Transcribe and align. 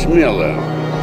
смело, 0.00 0.54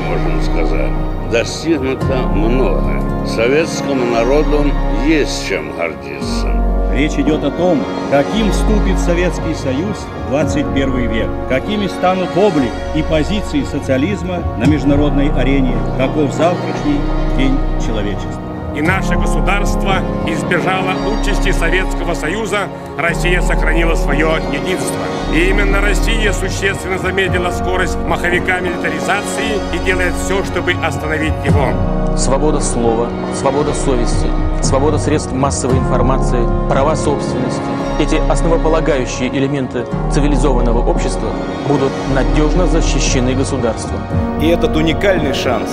можно 0.07 0.41
сказать. 0.41 0.91
Достигнуто 1.31 2.17
много. 2.33 3.01
Советскому 3.27 4.05
народу 4.05 4.65
есть 5.05 5.47
чем 5.47 5.75
гордиться. 5.75 6.47
Речь 6.93 7.13
идет 7.13 7.43
о 7.43 7.51
том, 7.51 7.79
каким 8.09 8.51
вступит 8.51 8.97
Советский 8.97 9.53
Союз 9.53 9.97
в 10.25 10.29
21 10.29 11.11
век, 11.11 11.29
какими 11.47 11.87
станут 11.87 12.29
облик 12.35 12.71
и 12.95 13.03
позиции 13.03 13.63
социализма 13.63 14.41
на 14.57 14.65
международной 14.65 15.29
арене, 15.29 15.75
каков 15.97 16.33
завтрашний 16.33 16.99
день 17.37 17.55
человечества 17.85 18.46
и 18.77 18.81
наше 18.81 19.15
государство 19.15 20.01
избежало 20.27 20.93
участи 21.19 21.51
Советского 21.51 22.13
Союза, 22.13 22.67
Россия 22.97 23.41
сохранила 23.41 23.95
свое 23.95 24.39
единство. 24.51 24.99
И 25.33 25.49
именно 25.49 25.81
Россия 25.81 26.31
существенно 26.31 26.99
замедлила 26.99 27.49
скорость 27.49 27.97
маховика 27.97 28.59
милитаризации 28.59 29.59
и 29.73 29.79
делает 29.79 30.13
все, 30.23 30.43
чтобы 30.45 30.73
остановить 30.73 31.33
его. 31.43 32.06
Свобода 32.17 32.59
слова, 32.59 33.09
свобода 33.39 33.75
совести, 33.75 34.27
свобода 34.63 34.97
средств 34.97 35.31
массовой 35.33 35.77
информации, 35.77 36.43
права 36.67 36.95
собственности. 36.95 37.61
Эти 37.99 38.15
основополагающие 38.27 39.29
элементы 39.29 39.85
цивилизованного 40.11 40.79
общества 40.79 41.29
будут 41.67 41.91
надежно 42.15 42.65
защищены 42.65 43.35
государством. 43.35 43.99
И 44.41 44.47
этот 44.47 44.75
уникальный 44.75 45.35
шанс 45.35 45.69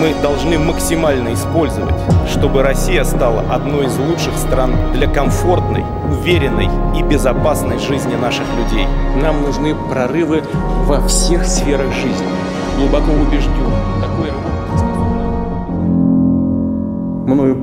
мы 0.00 0.12
должны 0.20 0.58
максимально 0.58 1.32
использовать, 1.32 1.94
чтобы 2.28 2.62
Россия 2.64 3.04
стала 3.04 3.42
одной 3.48 3.86
из 3.86 3.96
лучших 3.96 4.36
стран 4.36 4.74
для 4.94 5.08
комфортной, 5.08 5.84
уверенной 6.10 6.68
и 6.98 7.02
безопасной 7.02 7.78
жизни 7.78 8.16
наших 8.16 8.46
людей. 8.56 8.88
Нам 9.22 9.42
нужны 9.42 9.76
прорывы 9.76 10.42
во 10.86 11.06
всех 11.06 11.46
сферах 11.46 11.92
жизни. 11.92 12.26
Глубоко 12.76 13.12
убежден, 13.12 13.72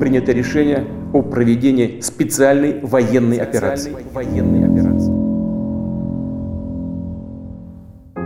принято 0.02 0.32
решение 0.32 0.84
о 1.12 1.22
проведении 1.22 2.00
специальной 2.00 2.80
военной 2.80 3.36
операции. 3.36 3.94
Военной 4.12 4.68
операции. 4.68 5.12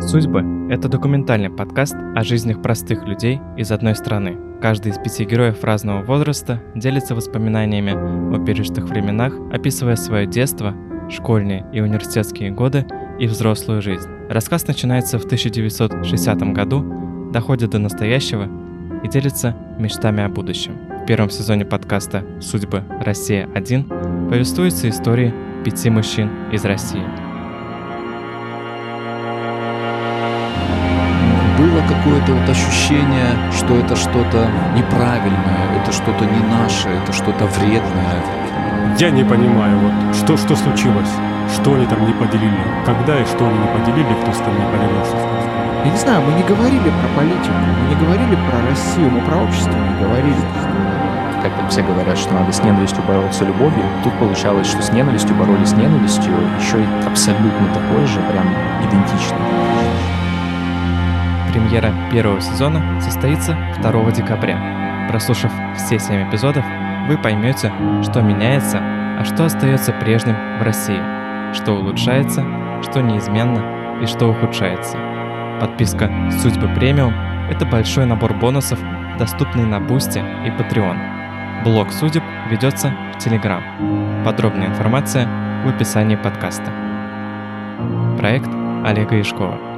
«Судьбы»— 0.01 0.43
это 0.71 0.89
документальный 0.89 1.51
подкаст 1.51 1.95
о 2.15 2.25
жизнях 2.25 2.63
простых 2.63 3.07
людей 3.07 3.41
из 3.59 3.71
одной 3.73 3.95
страны. 3.95 4.39
Каждый 4.63 4.93
из 4.93 4.97
пяти 4.97 5.27
героев 5.27 5.63
разного 5.63 6.03
возраста 6.03 6.63
делится 6.75 7.15
воспоминаниями 7.15 7.93
о 8.35 8.43
пережитых 8.43 8.89
временах, 8.89 9.35
описывая 9.53 9.97
свое 9.97 10.27
детство, 10.27 10.75
школьные 11.11 11.67
и 11.75 11.83
университетские 11.83 12.53
годы 12.53 12.87
и 13.19 13.27
взрослую 13.27 13.83
жизнь. 13.83 14.09
Рассказ 14.31 14.67
начинается 14.67 15.19
в 15.19 15.27
1960 15.27 16.55
году, 16.55 17.31
доходит 17.35 17.73
до 17.73 17.79
настоящего 17.79 18.49
и 19.05 19.09
делится 19.09 19.55
мечтами 19.79 20.23
о 20.23 20.31
будущем. 20.31 20.96
В 21.07 21.09
первом 21.09 21.31
сезоне 21.31 21.65
подкаста 21.65 22.25
«Судьбы. 22.41 22.83
Россия-1» 23.01 24.29
повествуются 24.29 24.89
истории 24.89 25.33
пяти 25.65 25.89
мужчин 25.89 26.29
из 26.51 26.65
России– 26.65 27.05
было 31.57 31.81
какое-то 31.87 32.33
вот 32.33 32.49
ощущение, 32.49 33.31
что 33.57 33.77
это 33.77 33.95
что-то 33.95 34.51
неправильное, 34.75 35.81
это 35.81 35.93
что-то 35.93 36.25
не 36.25 36.41
наше, 36.51 36.89
это 36.89 37.13
что-то 37.13 37.47
вредное. 37.47 38.19
Я 38.99 39.11
не 39.11 39.23
понимаю, 39.23 39.79
вот 39.79 40.17
что, 40.17 40.37
что 40.37 40.57
случилось, 40.57 41.09
что 41.55 41.75
они 41.75 41.87
там 41.87 42.05
не 42.05 42.13
поделили, 42.15 42.67
когда 42.85 43.21
и 43.21 43.25
что 43.25 43.47
они 43.47 43.59
не 43.59 43.69
поделили, 43.69 44.13
кто 44.23 44.33
с 44.33 44.39
кем 44.39 44.59
не 44.59 44.67
поделился. 44.73 45.17
Я 45.85 45.91
не 45.93 45.99
знаю, 45.99 46.21
мы 46.27 46.33
не 46.33 46.43
говорили 46.43 46.91
про 46.91 47.09
политику, 47.15 47.55
мы 47.55 47.95
не 47.95 47.95
говорили 47.95 48.37
про 48.51 48.61
Россию, 48.69 49.11
мы 49.11 49.21
про 49.21 49.37
общество 49.37 49.71
не 49.71 50.03
говорили. 50.03 50.96
Как 51.47 51.55
там 51.55 51.69
все 51.69 51.81
говорят, 51.81 52.19
что 52.19 52.35
надо 52.35 52.51
с 52.51 52.61
ненавистью 52.61 53.05
бороться 53.05 53.45
любовью, 53.45 53.85
тут 54.03 54.13
получалось, 54.15 54.67
что 54.67 54.83
с 54.83 54.91
ненавистью 54.91 55.37
боролись 55.37 55.69
с 55.69 55.75
ненавистью, 55.75 56.33
еще 56.59 56.83
и 56.83 57.07
абсолютно 57.07 57.69
такой 57.73 58.05
же, 58.05 58.19
прям 58.19 58.49
идентичный. 58.83 59.39
Премьера 61.53 61.95
первого 62.11 62.41
сезона 62.41 63.01
состоится 63.01 63.57
2 63.81 64.11
декабря. 64.11 65.07
Прослушав 65.09 65.53
все 65.77 66.01
7 66.01 66.29
эпизодов, 66.29 66.65
вы 67.07 67.17
поймете, 67.17 67.73
что 68.03 68.23
меняется, 68.23 68.81
а 68.81 69.23
что 69.25 69.45
остается 69.45 69.93
прежним 69.93 70.35
в 70.59 70.63
России, 70.65 71.01
что 71.55 71.75
улучшается, 71.75 72.45
что 72.83 73.03
неизменно 73.03 74.03
и 74.03 74.07
что 74.07 74.27
ухудшается. 74.27 74.99
Подписка 75.61 76.11
«Судьбы 76.43 76.67
премиум»— 76.75 77.15
это 77.49 77.65
большой 77.65 78.05
набор 78.05 78.35
бонусов, 78.35 78.81
доступный 79.17 79.65
на 79.65 79.79
Boosty 79.79 80.19
и 80.19 80.49
Patreon. 80.49 81.16
Блог 81.67 81.91
судеб 81.91 82.23
ведется 82.49 82.91
в 82.91 83.17
Telegram. 83.17 84.25
Подробная 84.25 84.69
информация 84.69 85.27
в 85.65 85.69
описании 85.69 86.15
подкаста. 86.15 86.73
Проект 88.17 88.49
Олега 88.85 89.21
Ишкова. 89.21 89.76